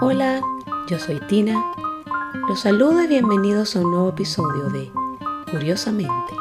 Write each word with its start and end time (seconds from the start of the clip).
Hola, 0.00 0.40
yo 0.88 1.00
soy 1.00 1.18
Tina. 1.26 1.60
Los 2.48 2.60
saludo 2.60 3.02
y 3.02 3.08
bienvenidos 3.08 3.74
a 3.74 3.80
un 3.80 3.90
nuevo 3.90 4.10
episodio 4.10 4.68
de 4.70 4.92
Curiosamente. 5.50 6.34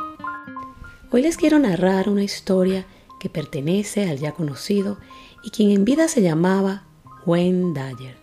Hoy 1.10 1.24
les 1.24 1.38
quiero 1.38 1.58
narrar 1.58 2.08
una 2.08 2.24
historia 2.24 2.85
que 3.20 3.29
pertenece 3.29 4.08
al 4.08 4.20
ya 4.20 4.33
conocido 4.33 4.99
y 5.44 5.49
quien 5.49 5.72
en 5.72 5.85
vida 5.85 6.08
se 6.08 6.22
llamaba 6.22 6.83
Wayne 7.26 7.74
Dyer, 7.74 8.17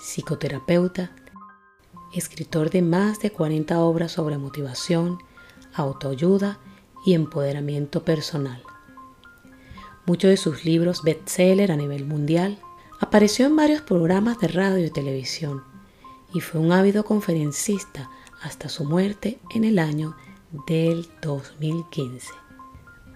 psicoterapeuta, 0.00 1.10
escritor 2.14 2.70
de 2.70 2.80
más 2.80 3.20
de 3.20 3.30
40 3.30 3.78
obras 3.80 4.12
sobre 4.12 4.38
motivación, 4.38 5.18
autoayuda 5.74 6.58
y 7.04 7.12
empoderamiento 7.12 8.02
personal. 8.02 8.62
Muchos 10.06 10.30
de 10.30 10.38
sus 10.38 10.64
libros 10.64 11.02
bestseller 11.02 11.70
a 11.70 11.76
nivel 11.76 12.06
mundial 12.06 12.58
apareció 13.00 13.46
en 13.46 13.56
varios 13.56 13.82
programas 13.82 14.38
de 14.38 14.48
radio 14.48 14.84
y 14.84 14.90
televisión 14.90 15.62
y 16.34 16.40
fue 16.40 16.60
un 16.60 16.72
ávido 16.72 17.04
conferencista 17.04 18.10
hasta 18.42 18.68
su 18.68 18.84
muerte 18.84 19.38
en 19.54 19.64
el 19.64 19.78
año 19.78 20.16
del 20.66 21.08
2015. 21.22 22.28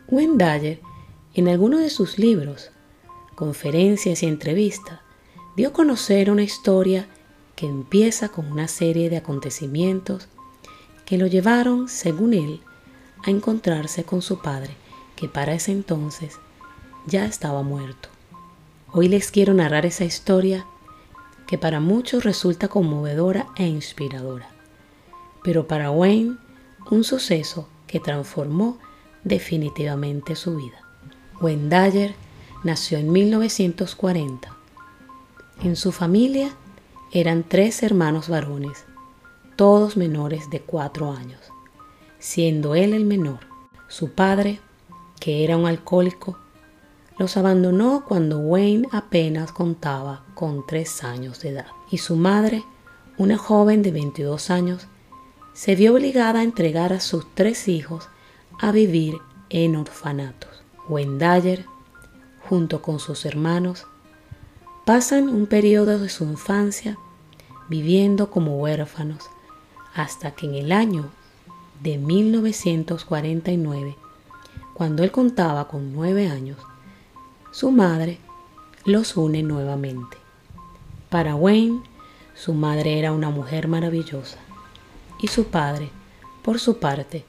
Wayne 0.08 0.80
en 1.34 1.48
algunos 1.48 1.80
de 1.80 1.90
sus 1.90 2.18
libros, 2.18 2.70
conferencias 3.34 4.22
y 4.22 4.26
entrevistas, 4.26 5.00
dio 5.56 5.68
a 5.68 5.72
conocer 5.72 6.30
una 6.30 6.42
historia 6.42 7.08
que 7.56 7.66
empieza 7.66 8.28
con 8.28 8.50
una 8.50 8.68
serie 8.68 9.10
de 9.10 9.16
acontecimientos 9.16 10.28
que 11.06 11.18
lo 11.18 11.26
llevaron, 11.26 11.88
según 11.88 12.34
él, 12.34 12.60
a 13.24 13.30
encontrarse 13.30 14.04
con 14.04 14.22
su 14.22 14.40
padre, 14.40 14.74
que 15.16 15.28
para 15.28 15.54
ese 15.54 15.72
entonces 15.72 16.38
ya 17.06 17.24
estaba 17.24 17.62
muerto. 17.62 18.08
Hoy 18.94 19.08
les 19.08 19.30
quiero 19.30 19.54
narrar 19.54 19.86
esa 19.86 20.04
historia 20.04 20.66
que 21.46 21.56
para 21.56 21.80
muchos 21.80 22.24
resulta 22.24 22.68
conmovedora 22.68 23.46
e 23.56 23.66
inspiradora, 23.66 24.50
pero 25.42 25.66
para 25.66 25.90
Wayne 25.90 26.36
un 26.90 27.02
suceso 27.02 27.66
que 27.86 28.00
transformó 28.00 28.78
definitivamente 29.24 30.36
su 30.36 30.56
vida. 30.56 30.78
Wayne 31.40 31.70
Dyer 31.70 32.14
nació 32.64 32.98
en 32.98 33.10
1940. 33.10 34.54
En 35.62 35.76
su 35.76 35.90
familia 35.90 36.50
eran 37.12 37.44
tres 37.44 37.82
hermanos 37.82 38.28
varones, 38.28 38.84
todos 39.56 39.96
menores 39.96 40.50
de 40.50 40.60
cuatro 40.60 41.12
años, 41.12 41.40
siendo 42.18 42.74
él 42.74 42.92
el 42.92 43.06
menor. 43.06 43.40
Su 43.88 44.10
padre, 44.10 44.60
que 45.18 45.44
era 45.44 45.56
un 45.56 45.64
alcohólico, 45.64 46.38
los 47.22 47.36
abandonó 47.36 48.04
cuando 48.04 48.40
Wayne 48.40 48.88
apenas 48.90 49.52
contaba 49.52 50.24
con 50.34 50.66
tres 50.66 51.04
años 51.04 51.38
de 51.38 51.50
edad. 51.50 51.68
Y 51.88 51.98
su 51.98 52.16
madre, 52.16 52.64
una 53.16 53.38
joven 53.38 53.80
de 53.82 53.92
22 53.92 54.50
años, 54.50 54.88
se 55.52 55.76
vio 55.76 55.92
obligada 55.92 56.40
a 56.40 56.42
entregar 56.42 56.92
a 56.92 56.98
sus 56.98 57.32
tres 57.36 57.68
hijos 57.68 58.08
a 58.58 58.72
vivir 58.72 59.18
en 59.50 59.76
orfanatos. 59.76 60.64
Wayne 60.88 61.18
Dyer, 61.18 61.64
junto 62.48 62.82
con 62.82 62.98
sus 62.98 63.24
hermanos, 63.24 63.86
pasan 64.84 65.28
un 65.28 65.46
periodo 65.46 66.00
de 66.00 66.08
su 66.08 66.24
infancia 66.24 66.98
viviendo 67.68 68.30
como 68.30 68.58
huérfanos 68.58 69.30
hasta 69.94 70.32
que 70.32 70.46
en 70.46 70.56
el 70.56 70.72
año 70.72 71.08
de 71.84 71.98
1949, 71.98 73.96
cuando 74.74 75.04
él 75.04 75.12
contaba 75.12 75.68
con 75.68 75.92
nueve 75.92 76.26
años, 76.26 76.58
su 77.52 77.70
madre 77.70 78.18
los 78.86 79.14
une 79.18 79.42
nuevamente. 79.42 80.16
Para 81.10 81.34
Wayne, 81.34 81.82
su 82.34 82.54
madre 82.54 82.98
era 82.98 83.12
una 83.12 83.28
mujer 83.28 83.68
maravillosa 83.68 84.38
y 85.20 85.28
su 85.28 85.44
padre, 85.44 85.90
por 86.42 86.58
su 86.58 86.78
parte, 86.78 87.26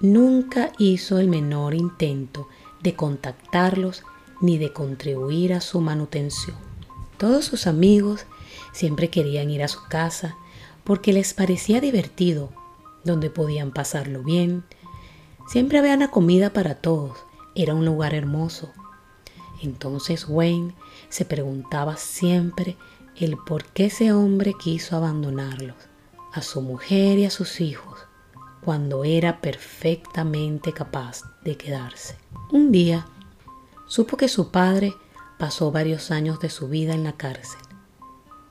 nunca 0.00 0.72
hizo 0.78 1.18
el 1.18 1.28
menor 1.28 1.74
intento 1.74 2.48
de 2.82 2.94
contactarlos 2.94 4.02
ni 4.40 4.56
de 4.56 4.72
contribuir 4.72 5.52
a 5.52 5.60
su 5.60 5.82
manutención. 5.82 6.56
Todos 7.18 7.44
sus 7.44 7.66
amigos 7.66 8.24
siempre 8.72 9.10
querían 9.10 9.50
ir 9.50 9.62
a 9.62 9.68
su 9.68 9.80
casa 9.90 10.36
porque 10.84 11.12
les 11.12 11.34
parecía 11.34 11.82
divertido, 11.82 12.50
donde 13.04 13.28
podían 13.28 13.72
pasarlo 13.72 14.22
bien. 14.22 14.64
Siempre 15.46 15.78
había 15.78 15.94
una 15.94 16.10
comida 16.10 16.54
para 16.54 16.76
todos, 16.76 17.18
era 17.54 17.74
un 17.74 17.84
lugar 17.84 18.14
hermoso 18.14 18.72
entonces 19.62 20.26
Wayne 20.28 20.74
se 21.08 21.24
preguntaba 21.24 21.96
siempre 21.96 22.76
el 23.16 23.36
por 23.36 23.64
qué 23.64 23.86
ese 23.86 24.12
hombre 24.12 24.54
quiso 24.54 24.96
abandonarlos, 24.96 25.76
a 26.32 26.42
su 26.42 26.60
mujer 26.60 27.18
y 27.18 27.24
a 27.24 27.30
sus 27.30 27.60
hijos, 27.60 28.00
cuando 28.62 29.04
era 29.04 29.40
perfectamente 29.40 30.72
capaz 30.72 31.22
de 31.44 31.56
quedarse. 31.56 32.16
Un 32.52 32.72
día 32.72 33.06
supo 33.86 34.16
que 34.16 34.28
su 34.28 34.50
padre 34.50 34.94
pasó 35.38 35.70
varios 35.70 36.10
años 36.10 36.40
de 36.40 36.50
su 36.50 36.68
vida 36.68 36.94
en 36.94 37.04
la 37.04 37.12
cárcel 37.12 37.60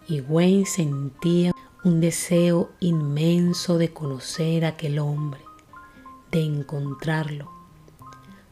y 0.07 0.21
Wayne 0.21 0.65
sentía 0.65 1.51
un 1.83 1.99
deseo 1.99 2.69
inmenso 2.79 3.77
de 3.77 3.91
conocer 3.91 4.65
a 4.65 4.69
aquel 4.69 4.99
hombre, 4.99 5.41
de 6.31 6.43
encontrarlo. 6.43 7.51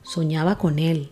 Soñaba 0.01 0.57
con 0.57 0.79
él 0.79 1.11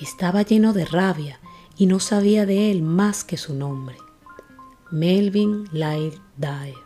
estaba 0.00 0.42
lleno 0.42 0.72
de 0.72 0.84
rabia 0.84 1.40
y 1.76 1.86
no 1.86 2.00
sabía 2.00 2.46
de 2.46 2.70
él 2.70 2.82
más 2.82 3.24
que 3.24 3.36
su 3.36 3.54
nombre, 3.54 3.96
Melvin 4.90 5.68
Light 5.72 6.14
Dye. 6.36 6.76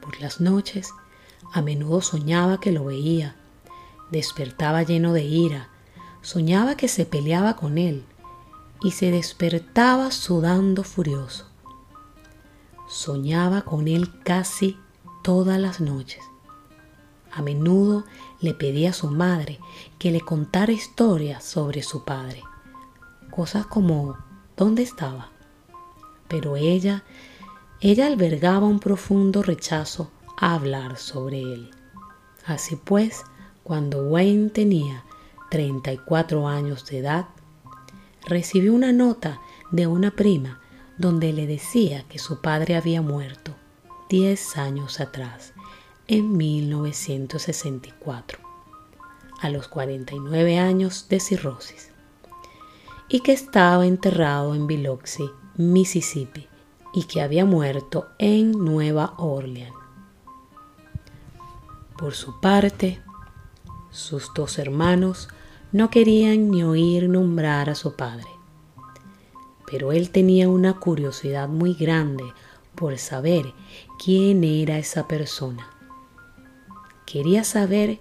Por 0.00 0.20
las 0.20 0.40
noches, 0.40 0.92
a 1.52 1.62
menudo 1.62 2.00
soñaba 2.00 2.60
que 2.60 2.72
lo 2.72 2.84
veía, 2.84 3.36
despertaba 4.10 4.82
lleno 4.82 5.12
de 5.12 5.24
ira, 5.24 5.68
soñaba 6.22 6.76
que 6.76 6.88
se 6.88 7.06
peleaba 7.06 7.56
con 7.56 7.78
él 7.78 8.04
y 8.82 8.92
se 8.92 9.10
despertaba 9.10 10.10
sudando 10.10 10.84
furioso. 10.84 11.46
Soñaba 12.88 13.62
con 13.62 13.88
él 13.88 14.22
casi 14.22 14.78
todas 15.22 15.60
las 15.60 15.80
noches. 15.80 16.22
A 17.38 17.40
menudo 17.40 18.04
le 18.40 18.52
pedía 18.52 18.90
a 18.90 18.92
su 18.92 19.12
madre 19.12 19.60
que 20.00 20.10
le 20.10 20.20
contara 20.20 20.72
historias 20.72 21.44
sobre 21.44 21.84
su 21.84 22.04
padre, 22.04 22.42
cosas 23.30 23.64
como 23.64 24.18
dónde 24.56 24.82
estaba. 24.82 25.30
Pero 26.26 26.56
ella, 26.56 27.04
ella 27.80 28.08
albergaba 28.08 28.66
un 28.66 28.80
profundo 28.80 29.44
rechazo 29.44 30.10
a 30.36 30.54
hablar 30.54 30.96
sobre 30.96 31.40
él. 31.40 31.70
Así 32.44 32.74
pues, 32.74 33.22
cuando 33.62 34.02
Wayne 34.08 34.50
tenía 34.50 35.04
34 35.48 36.48
años 36.48 36.86
de 36.86 36.98
edad, 36.98 37.26
recibió 38.26 38.74
una 38.74 38.90
nota 38.90 39.40
de 39.70 39.86
una 39.86 40.10
prima 40.10 40.60
donde 40.96 41.32
le 41.32 41.46
decía 41.46 42.02
que 42.08 42.18
su 42.18 42.40
padre 42.40 42.74
había 42.74 43.00
muerto 43.00 43.54
10 44.08 44.56
años 44.56 44.98
atrás 44.98 45.52
en 46.10 46.38
1964, 46.38 48.38
a 49.42 49.50
los 49.50 49.68
49 49.68 50.58
años 50.58 51.06
de 51.10 51.20
cirrosis, 51.20 51.90
y 53.10 53.20
que 53.20 53.32
estaba 53.32 53.86
enterrado 53.86 54.54
en 54.54 54.66
Biloxi, 54.66 55.28
Mississippi, 55.58 56.48
y 56.94 57.04
que 57.04 57.20
había 57.20 57.44
muerto 57.44 58.06
en 58.18 58.52
Nueva 58.52 59.12
Orleans. 59.18 59.74
Por 61.98 62.14
su 62.14 62.40
parte, 62.40 63.02
sus 63.90 64.32
dos 64.32 64.58
hermanos 64.58 65.28
no 65.72 65.90
querían 65.90 66.50
ni 66.50 66.62
oír 66.62 67.10
nombrar 67.10 67.68
a 67.68 67.74
su 67.74 67.96
padre, 67.96 68.28
pero 69.70 69.92
él 69.92 70.08
tenía 70.08 70.48
una 70.48 70.80
curiosidad 70.80 71.48
muy 71.48 71.74
grande 71.74 72.24
por 72.74 72.96
saber 72.96 73.52
quién 74.02 74.42
era 74.42 74.78
esa 74.78 75.06
persona 75.06 75.68
Quería 77.10 77.42
saber 77.42 78.00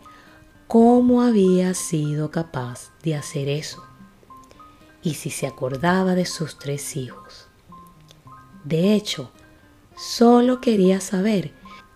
cómo 0.67 1.21
había 1.21 1.73
sido 1.75 2.29
capaz 2.29 2.91
de 3.03 3.15
hacer 3.15 3.47
eso 3.47 3.81
y 5.01 5.13
si 5.13 5.29
se 5.29 5.47
acordaba 5.47 6.13
de 6.13 6.25
sus 6.25 6.59
tres 6.59 6.97
hijos. 6.97 7.47
De 8.65 8.93
hecho, 8.95 9.31
solo 9.95 10.59
quería 10.59 10.99
saber 10.99 11.53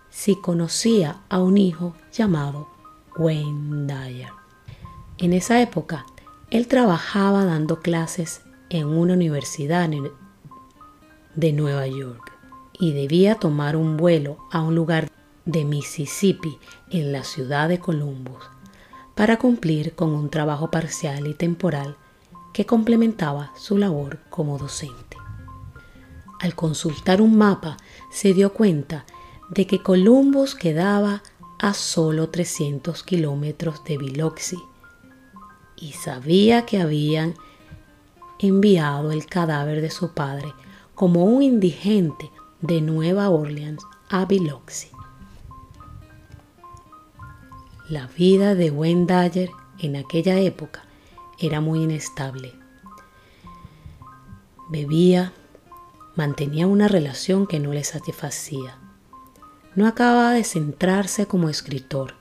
si 0.08 0.36
conocía 0.36 1.20
a 1.28 1.40
un 1.40 1.58
hijo 1.58 1.94
llamado 2.14 2.70
Wayne 3.18 3.86
Dyer. 3.92 4.32
En 5.18 5.34
esa 5.34 5.60
época, 5.60 6.06
él 6.48 6.66
trabajaba 6.66 7.44
dando 7.44 7.80
clases 7.80 8.40
en 8.70 8.86
una 8.86 9.12
universidad 9.12 9.90
de 11.34 11.52
Nueva 11.52 11.86
York 11.86 12.32
y 12.72 12.94
debía 12.94 13.34
tomar 13.34 13.76
un 13.76 13.98
vuelo 13.98 14.38
a 14.50 14.62
un 14.62 14.74
lugar 14.74 15.11
de 15.44 15.64
Mississippi 15.64 16.58
en 16.90 17.12
la 17.12 17.24
ciudad 17.24 17.68
de 17.68 17.78
Columbus 17.78 18.42
para 19.14 19.38
cumplir 19.38 19.94
con 19.94 20.10
un 20.10 20.30
trabajo 20.30 20.70
parcial 20.70 21.26
y 21.26 21.34
temporal 21.34 21.96
que 22.52 22.66
complementaba 22.66 23.52
su 23.56 23.78
labor 23.78 24.20
como 24.30 24.58
docente. 24.58 25.16
al 26.40 26.56
consultar 26.56 27.22
un 27.22 27.36
mapa, 27.36 27.76
se 28.10 28.34
dio 28.34 28.52
cuenta 28.52 29.06
de 29.50 29.66
que 29.68 29.80
Columbus 29.80 30.56
quedaba 30.56 31.22
a 31.60 31.72
solo 31.72 32.30
300 32.30 33.04
kilómetros 33.04 33.84
de 33.84 33.96
Biloxi 33.96 34.58
y 35.76 35.92
sabía 35.92 36.66
que 36.66 36.80
habían 36.80 37.34
enviado 38.40 39.12
el 39.12 39.26
cadáver 39.26 39.80
de 39.80 39.90
su 39.90 40.14
padre 40.14 40.52
como 40.96 41.24
un 41.24 41.42
indigente 41.42 42.30
de 42.60 42.80
Nueva 42.80 43.30
Orleans 43.30 43.82
a 44.08 44.24
Biloxi. 44.24 44.88
La 47.92 48.06
vida 48.06 48.54
de 48.54 48.70
Wayne 48.70 49.04
Dyer 49.04 49.50
en 49.78 49.96
aquella 49.96 50.38
época 50.40 50.84
era 51.38 51.60
muy 51.60 51.82
inestable. 51.82 52.58
Bebía, 54.70 55.34
mantenía 56.16 56.66
una 56.66 56.88
relación 56.88 57.46
que 57.46 57.60
no 57.60 57.74
le 57.74 57.84
satisfacía. 57.84 58.78
No 59.74 59.86
acababa 59.86 60.32
de 60.32 60.42
centrarse 60.42 61.26
como 61.26 61.50
escritor. 61.50 62.14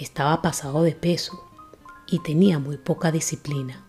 Estaba 0.00 0.42
pasado 0.42 0.82
de 0.82 0.96
peso 0.96 1.48
y 2.08 2.18
tenía 2.18 2.58
muy 2.58 2.78
poca 2.78 3.12
disciplina. 3.12 3.84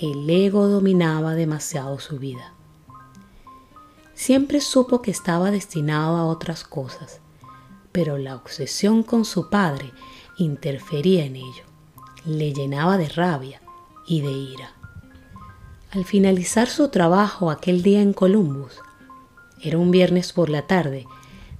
El 0.00 0.28
ego 0.28 0.66
dominaba 0.66 1.36
demasiado 1.36 2.00
su 2.00 2.18
vida. 2.18 2.54
Siempre 4.12 4.60
supo 4.60 5.02
que 5.02 5.12
estaba 5.12 5.52
destinado 5.52 6.16
a 6.16 6.24
otras 6.24 6.64
cosas, 6.64 7.20
pero 7.92 8.18
la 8.18 8.36
obsesión 8.36 9.02
con 9.02 9.24
su 9.24 9.50
padre 9.50 9.90
interfería 10.38 11.24
en 11.24 11.36
ello, 11.36 11.64
le 12.24 12.52
llenaba 12.52 12.98
de 12.98 13.08
rabia 13.08 13.60
y 14.06 14.20
de 14.20 14.30
ira. 14.30 14.74
Al 15.90 16.04
finalizar 16.04 16.68
su 16.68 16.88
trabajo 16.88 17.50
aquel 17.50 17.82
día 17.82 18.00
en 18.00 18.12
Columbus, 18.12 18.78
era 19.62 19.78
un 19.78 19.90
viernes 19.90 20.32
por 20.32 20.48
la 20.48 20.66
tarde, 20.66 21.06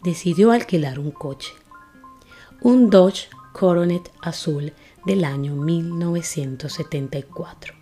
decidió 0.02 0.52
alquilar 0.52 0.98
un 0.98 1.10
coche. 1.10 1.52
Un 2.62 2.88
Dodge 2.90 3.28
Coronet 3.52 4.10
azul 4.20 4.72
del 5.04 5.24
año 5.24 5.54
1974. 5.54 7.74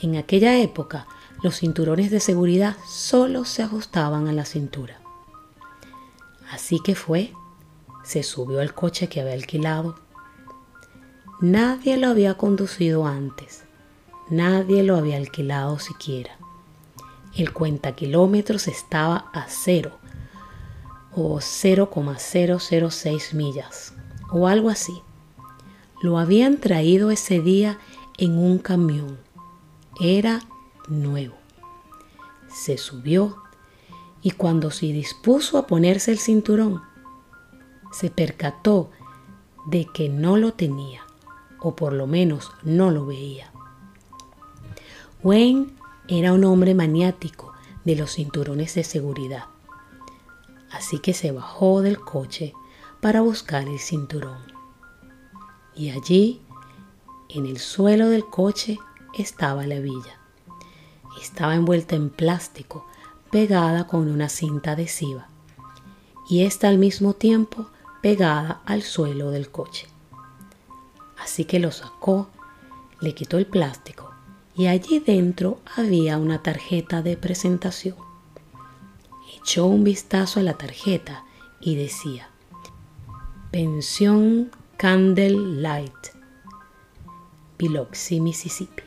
En 0.00 0.16
aquella 0.16 0.58
época, 0.58 1.06
los 1.42 1.58
cinturones 1.58 2.10
de 2.10 2.20
seguridad 2.20 2.76
solo 2.86 3.44
se 3.44 3.62
ajustaban 3.62 4.28
a 4.28 4.32
la 4.32 4.44
cintura. 4.44 5.03
Así 6.54 6.78
que 6.78 6.94
fue, 6.94 7.32
se 8.04 8.22
subió 8.22 8.60
al 8.60 8.74
coche 8.74 9.08
que 9.08 9.20
había 9.20 9.34
alquilado. 9.34 9.96
Nadie 11.40 11.96
lo 11.96 12.08
había 12.08 12.34
conducido 12.34 13.06
antes 13.06 13.64
Nadie 14.30 14.82
lo 14.82 14.96
había 14.96 15.18
alquilado 15.18 15.78
siquiera. 15.78 16.38
El 17.36 17.52
cuenta 17.52 17.94
kilómetros 17.94 18.68
estaba 18.68 19.26
a 19.34 19.48
cero 19.48 19.98
o 21.12 21.40
0,006 21.40 23.34
millas 23.34 23.92
o 24.32 24.48
algo 24.48 24.70
así. 24.70 25.02
Lo 26.00 26.18
habían 26.18 26.56
traído 26.56 27.10
ese 27.10 27.40
día 27.40 27.78
en 28.16 28.38
un 28.38 28.58
camión. 28.58 29.18
Era 30.00 30.40
nuevo. 30.88 31.34
Se 32.48 32.78
subió 32.78 33.43
y 34.24 34.30
cuando 34.30 34.70
se 34.70 34.86
dispuso 34.86 35.58
a 35.58 35.66
ponerse 35.66 36.10
el 36.10 36.18
cinturón, 36.18 36.82
se 37.92 38.08
percató 38.08 38.90
de 39.66 39.84
que 39.84 40.08
no 40.08 40.38
lo 40.38 40.54
tenía, 40.54 41.02
o 41.60 41.76
por 41.76 41.92
lo 41.92 42.06
menos 42.06 42.50
no 42.62 42.90
lo 42.90 43.04
veía. 43.04 43.52
Wayne 45.22 45.66
era 46.08 46.32
un 46.32 46.42
hombre 46.44 46.74
maniático 46.74 47.52
de 47.84 47.96
los 47.96 48.14
cinturones 48.14 48.74
de 48.74 48.82
seguridad, 48.84 49.44
así 50.72 51.00
que 51.00 51.12
se 51.12 51.30
bajó 51.30 51.82
del 51.82 52.00
coche 52.00 52.54
para 53.02 53.20
buscar 53.20 53.68
el 53.68 53.78
cinturón. 53.78 54.38
Y 55.74 55.90
allí, 55.90 56.40
en 57.28 57.44
el 57.44 57.58
suelo 57.58 58.08
del 58.08 58.24
coche, 58.24 58.78
estaba 59.18 59.66
la 59.66 59.80
villa. 59.80 60.18
Estaba 61.20 61.54
envuelta 61.54 61.94
en 61.94 62.08
plástico, 62.08 62.86
pegada 63.34 63.88
con 63.88 64.08
una 64.08 64.28
cinta 64.28 64.70
adhesiva, 64.70 65.26
y 66.30 66.44
esta 66.44 66.68
al 66.68 66.78
mismo 66.78 67.14
tiempo 67.14 67.66
pegada 68.00 68.60
al 68.64 68.84
suelo 68.84 69.32
del 69.32 69.50
coche. 69.50 69.88
Así 71.18 71.44
que 71.44 71.58
lo 71.58 71.72
sacó, 71.72 72.28
le 73.00 73.12
quitó 73.12 73.36
el 73.36 73.46
plástico 73.46 74.12
y 74.54 74.68
allí 74.68 75.00
dentro 75.00 75.58
había 75.74 76.16
una 76.16 76.44
tarjeta 76.44 77.02
de 77.02 77.16
presentación. 77.16 77.96
Echó 79.36 79.66
un 79.66 79.82
vistazo 79.82 80.38
a 80.38 80.44
la 80.44 80.54
tarjeta 80.54 81.24
y 81.60 81.74
decía, 81.74 82.28
Pensión 83.50 84.52
Candle 84.76 85.60
Light, 85.60 86.06
Biloxi, 87.58 88.20
Mississippi. 88.20 88.84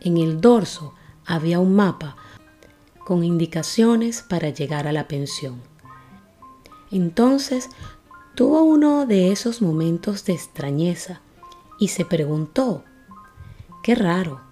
En 0.00 0.16
el 0.16 0.40
dorso 0.40 0.94
había 1.26 1.58
un 1.58 1.76
mapa 1.76 2.16
con 3.08 3.24
indicaciones 3.24 4.20
para 4.20 4.50
llegar 4.50 4.86
a 4.86 4.92
la 4.92 5.08
pensión. 5.08 5.62
Entonces 6.90 7.70
tuvo 8.34 8.60
uno 8.60 9.06
de 9.06 9.32
esos 9.32 9.62
momentos 9.62 10.26
de 10.26 10.34
extrañeza 10.34 11.22
y 11.80 11.88
se 11.88 12.04
preguntó 12.04 12.84
Qué 13.82 13.94
raro, 13.94 14.42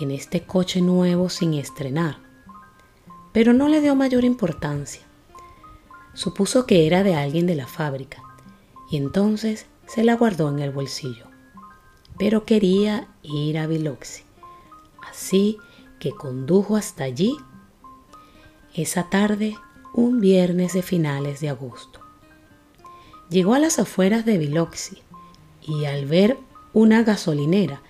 en 0.00 0.10
este 0.10 0.40
coche 0.40 0.80
nuevo 0.80 1.28
sin 1.28 1.52
estrenar. 1.52 2.16
Pero 3.34 3.52
no 3.52 3.68
le 3.68 3.82
dio 3.82 3.94
mayor 3.94 4.24
importancia. 4.24 5.02
Supuso 6.14 6.64
que 6.64 6.86
era 6.86 7.02
de 7.02 7.14
alguien 7.14 7.46
de 7.46 7.56
la 7.56 7.66
fábrica 7.66 8.22
y 8.90 8.96
entonces 8.96 9.66
se 9.86 10.02
la 10.02 10.16
guardó 10.16 10.48
en 10.48 10.60
el 10.60 10.70
bolsillo. 10.70 11.26
Pero 12.18 12.46
quería 12.46 13.08
ir 13.22 13.58
a 13.58 13.66
Biloxi, 13.66 14.22
así 15.10 15.58
que 15.98 16.12
condujo 16.12 16.76
hasta 16.76 17.04
allí 17.04 17.36
esa 18.74 19.10
tarde, 19.10 19.56
un 19.92 20.20
viernes 20.20 20.72
de 20.72 20.82
finales 20.82 21.40
de 21.40 21.50
agosto. 21.50 22.00
Llegó 23.28 23.54
a 23.54 23.58
las 23.58 23.78
afueras 23.78 24.24
de 24.24 24.38
Biloxi 24.38 25.02
y 25.60 25.84
al 25.84 26.06
ver 26.06 26.38
una 26.72 27.02
gasolinera 27.02 27.82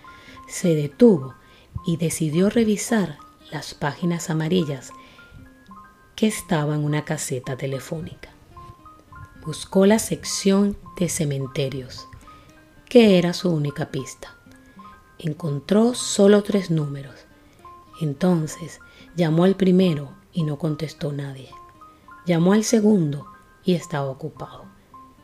se 0.48 0.74
detuvo 0.74 1.34
y 1.86 1.96
decidió 1.96 2.50
revisar 2.50 3.18
las 3.50 3.74
páginas 3.74 4.30
amarillas 4.30 4.90
que 6.16 6.26
estaban 6.26 6.80
en 6.80 6.84
una 6.84 7.04
caseta 7.04 7.56
telefónica. 7.56 8.30
Buscó 9.44 9.86
la 9.86 9.98
sección 9.98 10.76
de 10.96 11.08
cementerios, 11.08 12.06
que 12.88 13.18
era 13.18 13.32
su 13.32 13.50
única 13.50 13.90
pista. 13.90 14.36
Encontró 15.18 15.94
solo 15.94 16.42
tres 16.42 16.70
números. 16.70 17.14
Entonces 18.00 18.80
llamó 19.16 19.44
al 19.44 19.56
primero 19.56 20.12
y 20.32 20.44
no 20.44 20.58
contestó 20.58 21.12
nadie. 21.12 21.50
Llamó 22.26 22.52
al 22.52 22.64
segundo 22.64 23.26
y 23.64 23.74
estaba 23.74 24.10
ocupado. 24.10 24.64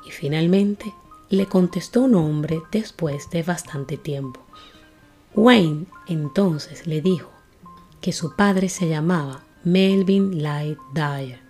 Y 0.07 0.11
finalmente 0.11 0.93
le 1.29 1.47
contestó 1.47 2.03
un 2.03 2.15
hombre 2.15 2.63
después 2.73 3.31
de 3.31 3.43
bastante 3.43 3.97
tiempo. 3.97 4.41
Wayne 5.35 5.87
entonces 6.07 6.87
le 6.87 7.01
dijo 7.01 7.31
que 8.01 8.13
su 8.13 8.35
padre 8.35 8.69
se 8.69 8.89
llamaba 8.89 9.43
Melvin 9.65 10.43
Light 10.43 10.79
Dyer, 10.95 11.41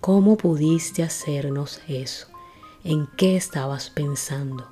¿cómo 0.00 0.36
pudiste 0.36 1.02
hacernos 1.02 1.80
eso? 1.88 2.26
¿En 2.84 3.06
qué 3.16 3.36
estabas 3.36 3.90
pensando? 3.90 4.68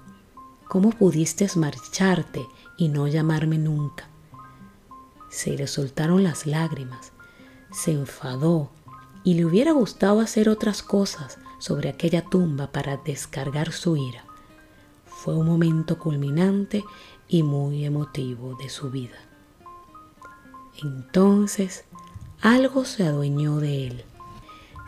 ¿Cómo 0.68 0.90
pudiste 0.90 1.48
marcharte 1.56 2.46
y 2.76 2.88
no 2.88 3.06
llamarme 3.06 3.58
nunca? 3.58 4.08
Se 5.28 5.56
le 5.56 5.66
soltaron 5.66 6.24
las 6.24 6.46
lágrimas, 6.46 7.12
se 7.70 7.92
enfadó 7.92 8.70
y 9.22 9.34
le 9.34 9.44
hubiera 9.44 9.72
gustado 9.72 10.20
hacer 10.20 10.48
otras 10.48 10.82
cosas 10.82 11.38
sobre 11.58 11.88
aquella 11.88 12.24
tumba 12.24 12.72
para 12.72 12.96
descargar 12.96 13.72
su 13.72 13.96
ira. 13.96 14.24
Fue 15.06 15.36
un 15.36 15.46
momento 15.46 15.98
culminante 15.98 16.82
y 17.30 17.44
muy 17.44 17.84
emotivo 17.84 18.56
de 18.56 18.68
su 18.68 18.90
vida. 18.90 19.16
Entonces 20.82 21.84
algo 22.42 22.84
se 22.84 23.04
adueñó 23.04 23.58
de 23.58 23.86
él. 23.86 24.04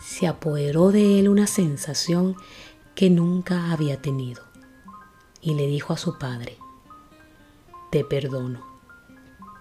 Se 0.01 0.27
apoderó 0.27 0.91
de 0.91 1.21
él 1.21 1.29
una 1.29 1.47
sensación 1.47 2.37
que 2.97 3.11
nunca 3.11 3.71
había 3.71 4.03
tenido 4.03 4.43
y 5.41 5.55
le 5.55 5.69
dijo 5.69 5.93
a 5.93 5.97
su 5.97 6.19
padre, 6.19 6.59
te 7.91 8.05
perdono, 8.05 8.61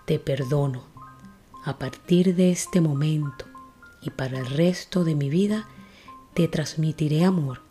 te 0.05 0.17
perdono. 0.17 0.83
A 1.63 1.77
partir 1.77 2.35
de 2.35 2.51
este 2.51 2.81
momento 2.81 3.45
y 4.01 4.09
para 4.09 4.39
el 4.39 4.47
resto 4.47 5.03
de 5.03 5.13
mi 5.13 5.29
vida, 5.29 5.67
te 6.33 6.47
transmitiré 6.47 7.23
amor. 7.23 7.61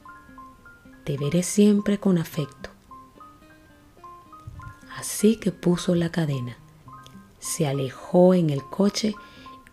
Te 1.03 1.17
veré 1.17 1.43
siempre 1.43 1.99
con 1.99 2.17
afecto. 2.17 2.71
Así 4.97 5.37
que 5.37 5.53
puso 5.53 5.95
la 5.95 6.11
cadena, 6.11 6.57
se 7.39 7.67
alejó 7.67 8.35
en 8.35 8.51
el 8.51 8.63
coche 8.63 9.15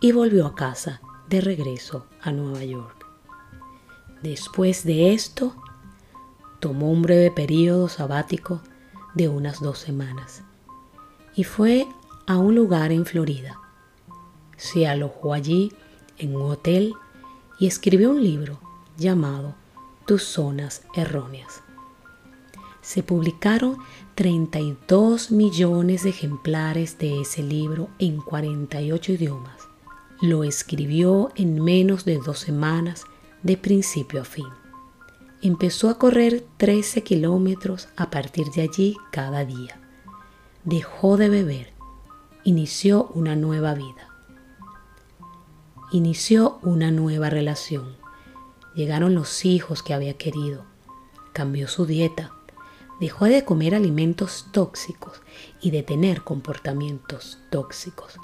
y 0.00 0.12
volvió 0.12 0.46
a 0.46 0.54
casa 0.54 1.00
de 1.28 1.40
regreso 1.40 2.06
a 2.22 2.32
Nueva 2.32 2.64
York. 2.64 3.06
Después 4.22 4.84
de 4.84 5.12
esto, 5.12 5.54
tomó 6.60 6.90
un 6.90 7.02
breve 7.02 7.30
periodo 7.30 7.88
sabático 7.88 8.62
de 9.14 9.28
unas 9.28 9.60
dos 9.60 9.78
semanas 9.78 10.42
y 11.34 11.44
fue 11.44 11.86
a 12.26 12.38
un 12.38 12.54
lugar 12.54 12.90
en 12.90 13.06
Florida. 13.06 13.60
Se 14.56 14.88
alojó 14.88 15.34
allí 15.34 15.72
en 16.16 16.34
un 16.34 16.50
hotel 16.50 16.94
y 17.58 17.66
escribió 17.66 18.10
un 18.10 18.22
libro 18.22 18.60
llamado 18.96 19.54
Tus 20.06 20.24
zonas 20.24 20.82
erróneas. 20.94 21.62
Se 22.88 23.02
publicaron 23.02 23.76
32 24.14 25.30
millones 25.30 26.04
de 26.04 26.08
ejemplares 26.08 26.96
de 26.96 27.20
ese 27.20 27.42
libro 27.42 27.90
en 27.98 28.16
48 28.16 29.12
idiomas. 29.12 29.68
Lo 30.22 30.42
escribió 30.42 31.30
en 31.34 31.62
menos 31.62 32.06
de 32.06 32.16
dos 32.16 32.38
semanas 32.38 33.04
de 33.42 33.58
principio 33.58 34.22
a 34.22 34.24
fin. 34.24 34.46
Empezó 35.42 35.90
a 35.90 35.98
correr 35.98 36.46
13 36.56 37.02
kilómetros 37.02 37.90
a 37.94 38.08
partir 38.08 38.46
de 38.52 38.62
allí 38.62 38.96
cada 39.12 39.44
día. 39.44 39.78
Dejó 40.64 41.18
de 41.18 41.28
beber. 41.28 41.74
Inició 42.42 43.08
una 43.08 43.36
nueva 43.36 43.74
vida. 43.74 44.08
Inició 45.92 46.58
una 46.62 46.90
nueva 46.90 47.28
relación. 47.28 47.98
Llegaron 48.74 49.14
los 49.14 49.44
hijos 49.44 49.82
que 49.82 49.92
había 49.92 50.14
querido. 50.14 50.64
Cambió 51.34 51.68
su 51.68 51.84
dieta. 51.84 52.32
Dejó 53.00 53.26
de 53.26 53.44
comer 53.44 53.74
alimentos 53.74 54.46
tóxicos 54.52 55.20
y 55.60 55.70
de 55.70 55.82
tener 55.82 56.22
comportamientos 56.22 57.38
tóxicos. 57.50 58.14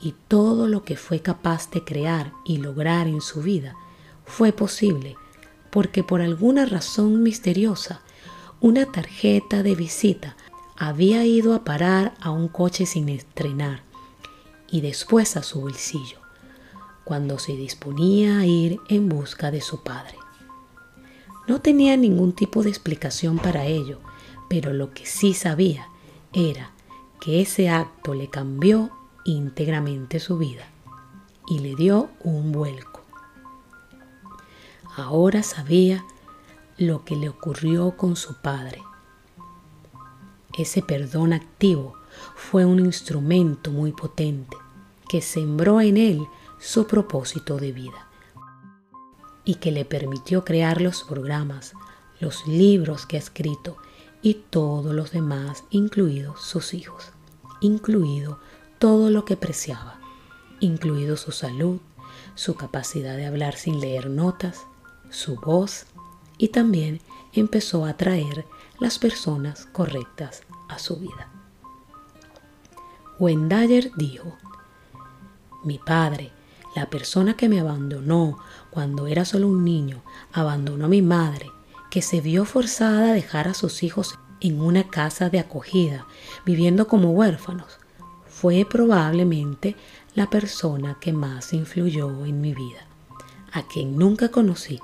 Y 0.00 0.14
todo 0.28 0.68
lo 0.68 0.84
que 0.84 0.96
fue 0.96 1.20
capaz 1.20 1.70
de 1.70 1.84
crear 1.84 2.32
y 2.44 2.58
lograr 2.58 3.06
en 3.06 3.20
su 3.20 3.42
vida 3.42 3.76
fue 4.24 4.52
posible 4.52 5.16
porque 5.70 6.02
por 6.02 6.20
alguna 6.20 6.66
razón 6.66 7.22
misteriosa 7.22 8.02
una 8.60 8.86
tarjeta 8.86 9.62
de 9.62 9.74
visita 9.74 10.36
había 10.76 11.24
ido 11.24 11.54
a 11.54 11.64
parar 11.64 12.14
a 12.20 12.30
un 12.30 12.48
coche 12.48 12.86
sin 12.86 13.08
estrenar 13.08 13.82
y 14.70 14.80
después 14.82 15.36
a 15.36 15.42
su 15.42 15.60
bolsillo, 15.60 16.18
cuando 17.04 17.38
se 17.38 17.52
disponía 17.52 18.38
a 18.38 18.46
ir 18.46 18.78
en 18.88 19.08
busca 19.08 19.50
de 19.50 19.60
su 19.60 19.82
padre. 19.82 20.19
No 21.50 21.60
tenía 21.60 21.96
ningún 21.96 22.32
tipo 22.32 22.62
de 22.62 22.68
explicación 22.68 23.36
para 23.40 23.66
ello, 23.66 23.98
pero 24.48 24.72
lo 24.72 24.94
que 24.94 25.04
sí 25.04 25.34
sabía 25.34 25.88
era 26.32 26.70
que 27.20 27.40
ese 27.40 27.68
acto 27.68 28.14
le 28.14 28.30
cambió 28.30 28.92
íntegramente 29.24 30.20
su 30.20 30.38
vida 30.38 30.68
y 31.48 31.58
le 31.58 31.74
dio 31.74 32.08
un 32.22 32.52
vuelco. 32.52 33.00
Ahora 34.94 35.42
sabía 35.42 36.04
lo 36.78 37.04
que 37.04 37.16
le 37.16 37.28
ocurrió 37.28 37.96
con 37.96 38.14
su 38.14 38.36
padre. 38.36 38.80
Ese 40.56 40.82
perdón 40.82 41.32
activo 41.32 41.96
fue 42.36 42.64
un 42.64 42.78
instrumento 42.78 43.72
muy 43.72 43.90
potente 43.90 44.56
que 45.08 45.20
sembró 45.20 45.80
en 45.80 45.96
él 45.96 46.24
su 46.60 46.86
propósito 46.86 47.56
de 47.56 47.72
vida 47.72 48.09
y 49.50 49.56
que 49.56 49.72
le 49.72 49.84
permitió 49.84 50.44
crear 50.44 50.80
los 50.80 51.02
programas, 51.02 51.72
los 52.20 52.46
libros 52.46 53.04
que 53.04 53.16
ha 53.16 53.18
escrito 53.18 53.78
y 54.22 54.34
todos 54.34 54.94
los 54.94 55.10
demás, 55.10 55.64
incluidos 55.70 56.40
sus 56.40 56.72
hijos, 56.72 57.10
incluido 57.60 58.38
todo 58.78 59.10
lo 59.10 59.24
que 59.24 59.36
preciaba, 59.36 59.98
incluido 60.60 61.16
su 61.16 61.32
salud, 61.32 61.80
su 62.36 62.54
capacidad 62.54 63.16
de 63.16 63.26
hablar 63.26 63.56
sin 63.56 63.80
leer 63.80 64.08
notas, 64.08 64.66
su 65.10 65.34
voz 65.34 65.86
y 66.38 66.50
también 66.50 67.00
empezó 67.32 67.84
a 67.84 67.90
atraer 67.90 68.46
las 68.78 69.00
personas 69.00 69.66
correctas 69.72 70.42
a 70.68 70.78
su 70.78 70.94
vida. 70.94 71.28
Wendayer 73.18 73.90
dijo, 73.96 74.38
mi 75.64 75.78
padre, 75.78 76.30
la 76.76 76.88
persona 76.88 77.36
que 77.36 77.48
me 77.48 77.58
abandonó 77.58 78.38
cuando 78.70 79.06
era 79.06 79.24
solo 79.24 79.48
un 79.48 79.64
niño, 79.64 80.02
abandonó 80.32 80.86
a 80.86 80.88
mi 80.88 81.02
madre, 81.02 81.50
que 81.90 82.02
se 82.02 82.20
vio 82.20 82.44
forzada 82.44 83.10
a 83.10 83.12
dejar 83.12 83.48
a 83.48 83.54
sus 83.54 83.82
hijos 83.82 84.18
en 84.40 84.60
una 84.60 84.88
casa 84.88 85.28
de 85.28 85.38
acogida, 85.38 86.06
viviendo 86.46 86.86
como 86.86 87.10
huérfanos, 87.10 87.78
fue 88.26 88.66
probablemente 88.68 89.76
la 90.14 90.30
persona 90.30 90.96
que 91.00 91.12
más 91.12 91.52
influyó 91.52 92.24
en 92.24 92.40
mi 92.40 92.54
vida, 92.54 92.86
a 93.52 93.62
quien 93.66 93.98
nunca 93.98 94.30
conocí 94.30 94.80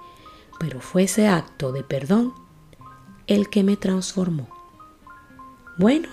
pero 0.58 0.80
fue 0.80 1.04
ese 1.04 1.28
acto 1.28 1.72
de 1.72 1.82
perdón 1.82 2.32
el 3.26 3.48
que 3.48 3.62
me 3.62 3.76
transformó. 3.76 4.48
Bueno, 5.78 6.08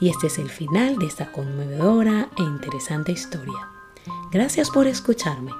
y 0.00 0.10
este 0.10 0.28
es 0.28 0.38
el 0.38 0.48
final 0.48 0.98
de 0.98 1.06
esta 1.06 1.32
conmovedora 1.32 2.28
e 2.38 2.42
interesante 2.42 3.12
historia. 3.12 3.68
Gracias 4.30 4.70
por 4.70 4.86
escucharme 4.86 5.52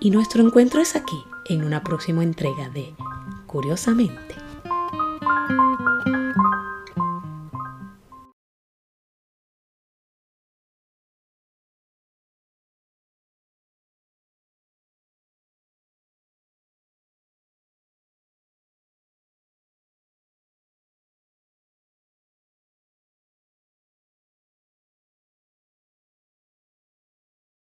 y 0.00 0.10
nuestro 0.10 0.44
encuentro 0.44 0.80
es 0.80 0.96
aquí 0.96 1.24
en 1.46 1.62
una 1.62 1.82
próxima 1.82 2.22
entrega 2.22 2.68
de 2.70 2.94
Curiosamente. 3.46 4.39